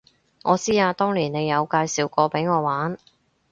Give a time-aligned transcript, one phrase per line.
[0.41, 2.97] 我知啊，當年你有介紹過畀我玩